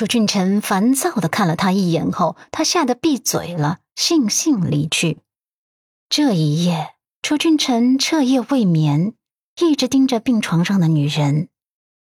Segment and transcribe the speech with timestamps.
[0.00, 5.18] 楚俊辰烦躁的看了他一眼后，他吓得闭嘴了，悻悻离去。
[6.08, 9.12] 这一夜，楚俊辰彻夜未眠，
[9.58, 11.50] 一直盯着病床上的女人。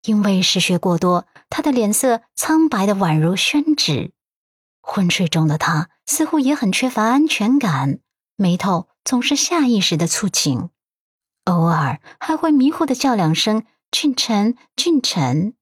[0.03, 4.11] 因为失血过多，他的脸色苍白的宛如宣纸。
[4.81, 7.99] 昏睡中的他似乎也很缺乏安全感，
[8.35, 10.67] 眉头总是下意识的蹙紧，
[11.45, 15.53] 偶尔还会迷糊的叫两声“俊臣，俊臣”。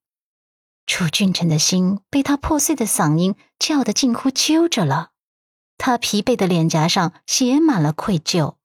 [0.87, 5.09] 楚俊臣的心被他破碎的嗓音叫得近乎揪着了，
[5.77, 8.55] 他疲惫的脸颊上写满了愧疚。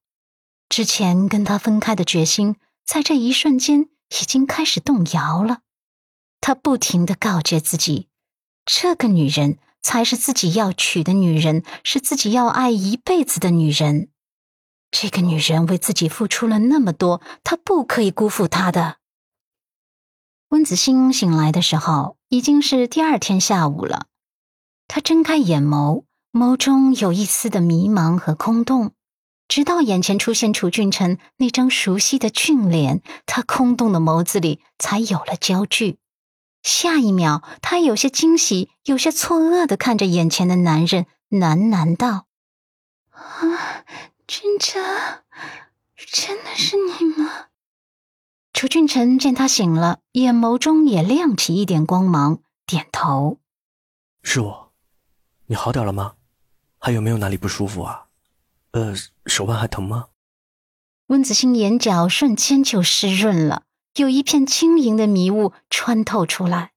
[0.68, 3.88] 之前跟他分开的决心，在这一瞬间
[4.20, 5.62] 已经开始动摇了。
[6.40, 8.08] 他不停的告诫自己，
[8.64, 14.10] 这个女人才是自己要娶的女人，是自己要爱一辈子的女人。
[14.92, 18.99] 这个女人为自己付出了那么多，他不可以辜负她的。
[20.50, 24.06] 温子星醒来的时候，已经是第二天下午了。
[24.88, 28.90] 他睁开眼眸，眸中有一丝的迷茫和空洞，
[29.46, 35.98] 直到眼前出现楚俊辰那张熟悉的俊脸，他空洞的眸子里才有了焦距。
[36.64, 42.26] 下一秒，他有些惊喜，有些错愕的看着眼前的男人，喃喃道
[43.14, 43.84] ：“啊，
[44.26, 44.82] 君臣，
[45.94, 47.46] 真的是你吗？”
[48.60, 53.38] 楚俊臣见他醒了，眼眸中也亮起一点光芒，点头
[54.22, 54.72] ：“是我。
[55.46, 56.16] 你好点了吗？
[56.78, 58.08] 还有没有哪里不舒服啊？
[58.72, 58.94] 呃，
[59.24, 60.08] 手腕还疼吗？”
[61.08, 63.62] 温子欣眼角瞬间就湿润了。
[63.94, 66.72] 有一片轻盈的迷雾穿透出来，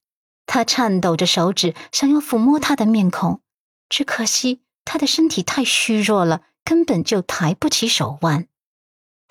[0.45, 3.41] 他颤抖着手指想要抚摸他的面孔，
[3.89, 8.47] 只可惜他的身体太虚弱了，根本就抬不起手腕。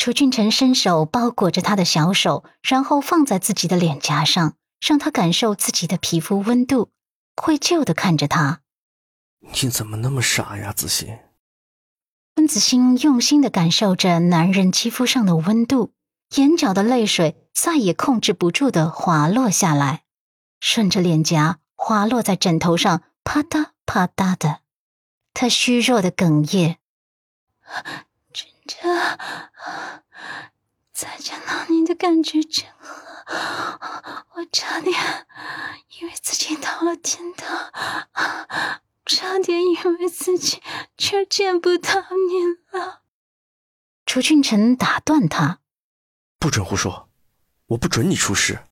[0.02, 6.90] 楚俊辰伸手包裹着他的小手，然后放在自己的脸颊上，让他感受自己的皮肤温度，
[7.36, 8.62] 愧疚的看着他
[9.62, 11.20] ：“你怎么那么傻呀，子欣？”
[12.34, 15.92] 温子欣用心的感受着男人肌肤上的温度。
[16.34, 20.02] 眼角的泪水再也控制不住的滑落下来，
[20.58, 24.62] 顺着脸颊滑落在枕头上，啪嗒啪嗒的。
[25.32, 26.78] 他虚弱的哽咽
[28.34, 29.91] ：“真真，再见到你的
[32.02, 32.66] 感觉真
[33.24, 33.78] 好，
[34.34, 34.92] 我差点
[36.00, 37.70] 以为自己到了天堂，
[39.06, 40.60] 差点以为自己
[40.96, 43.02] 就见不到你了。”
[44.04, 45.60] 楚俊辰打断他。
[46.40, 47.08] 不准胡说！
[47.66, 48.64] 我不准你出事。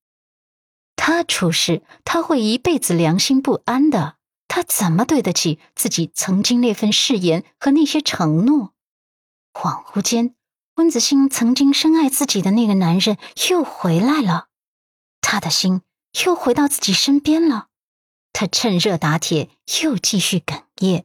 [0.97, 4.17] 他出事，他会一辈子良心不安的。
[4.49, 8.75] 他怎么对得起自己曾经那份誓言和那些承诺？
[9.53, 10.35] 恍惚间，
[10.81, 13.19] 温子星曾经深爱自己的那个男人
[13.51, 14.49] 又回来了，
[15.21, 15.83] 他的心
[16.25, 17.67] 又回到自己身边了。
[18.33, 19.51] 他趁热打铁，
[19.83, 21.05] 又继续哽咽：“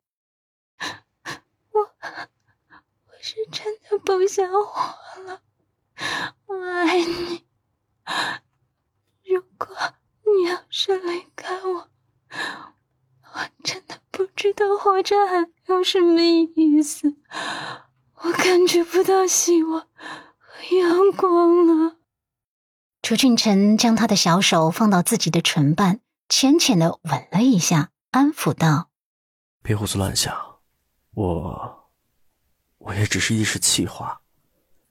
[1.73, 5.41] 我，我是真的不想活了。”
[6.47, 7.43] 我爱你。
[9.25, 9.75] 如果
[10.23, 11.89] 你要是离开我，
[13.33, 17.17] 我真的不知道活着还有什么意思。
[18.25, 19.81] 我感觉不到希望
[20.37, 21.97] 和阳光了。
[23.03, 28.89] 楚俊辰将他的小手放到自己的唇瓣，浅浅的吻了一下，安抚道
[29.61, 30.35] ：“别胡思乱想，
[31.13, 31.91] 我，
[32.79, 34.21] 我也只是一时气话。”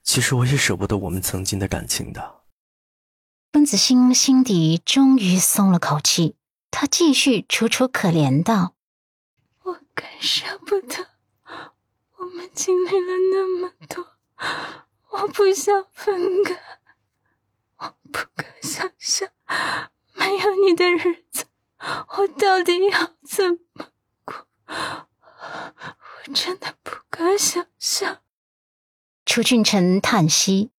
[0.04, 2.42] 其实我也舍不得我们曾经的感情的。
[3.54, 6.36] 温子欣心底终于松了口气，
[6.70, 8.74] 他继续楚楚可怜道
[9.64, 11.13] ：“我更舍不得，我
[12.34, 14.06] 们经历了那么多，
[15.10, 16.58] 我不想分开，
[17.78, 19.28] 我不敢想象
[20.14, 21.46] 没有你的日子，
[21.78, 23.90] 我到底要怎么
[24.24, 24.46] 过？
[24.66, 28.22] 我真的不敢想象。”
[29.24, 30.72] 楚俊辰叹息：“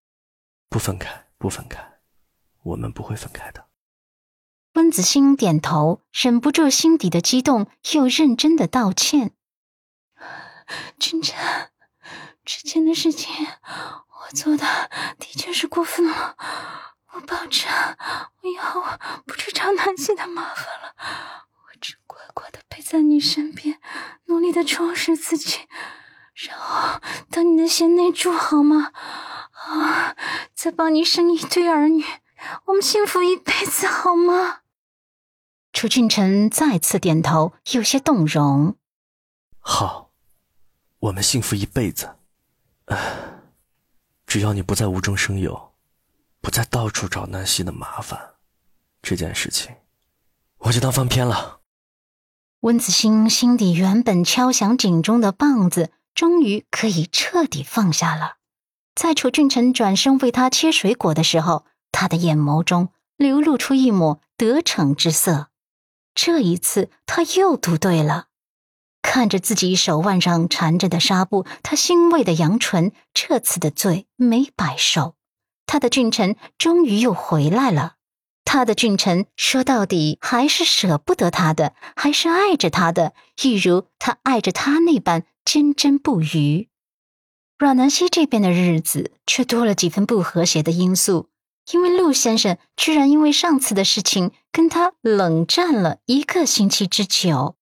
[0.70, 2.00] 不分开，不分开，
[2.64, 3.66] 我们不会分开的。”
[4.76, 9.32] 温子欣点头，忍不住心底的激动，又认真的道歉
[11.00, 11.38] ：“俊辰，
[12.44, 14.66] 之前的事情我做的
[15.20, 16.38] 的确是过分了，
[17.14, 17.70] 我保证
[18.42, 18.84] 我以后
[19.26, 23.80] 不去找南希的麻烦了，我只乖乖的陪在你身边，
[24.26, 25.68] 努力的充实自己。”
[26.36, 27.00] 然后
[27.32, 28.92] 当你的贤内助好吗？
[29.54, 30.16] 啊，
[30.54, 32.04] 再帮你生一对儿女，
[32.66, 34.60] 我们幸福一辈子好吗？
[35.72, 38.76] 楚俊辰再次点头，有些动容。
[39.60, 40.05] 好，
[41.00, 42.16] 我们幸福一辈子。
[44.26, 45.74] 只要你不再无中生有，
[46.42, 48.36] 不再到处找南希的麻烦，
[49.02, 49.74] 这件事情
[50.58, 51.62] 我就当翻篇了。
[52.62, 58.38] 温子欣心底原本敲响警钟的棒子，终于可以彻底放下了。
[58.96, 65.50] 在楚俊辰转身为他切水果的时候，他的眼眸中流露出一抹得逞之色。
[66.16, 68.30] 这一次，他又读对了。
[69.08, 75.14] 看着自己手腕上缠着的纱布，他欣慰的扬唇，这次的罪没白受。
[75.68, 77.94] 他的俊臣终于又回来了。
[78.44, 83.14] 他的俊臣说到底还是舍不得他的，还是爱着他的，
[83.44, 86.68] 一如他爱着他那般坚贞不渝。
[87.60, 91.30] 阮南希这边的日子却多了几分不和谐的因素，
[91.72, 97.55] 因为陆先生居然因为上次的事情跟他冷战了一个星期之久。